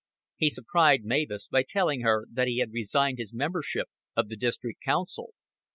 [0.37, 4.81] He surprised Mavis by telling her that he had resigned his membership of the District
[4.81, 5.35] Council.